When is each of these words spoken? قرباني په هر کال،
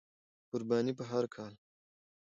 قرباني 0.49 0.93
په 0.99 1.03
هر 1.11 1.25
کال، 1.35 1.53